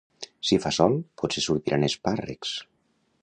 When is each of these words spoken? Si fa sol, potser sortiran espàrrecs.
Si 0.51 0.57
fa 0.63 0.71
sol, 0.77 0.95
potser 1.21 1.45
sortiran 1.47 1.87
espàrrecs. 1.91 2.57